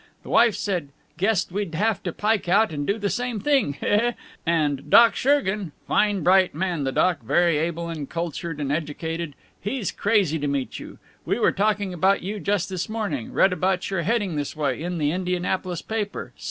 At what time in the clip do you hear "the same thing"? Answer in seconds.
2.97-3.73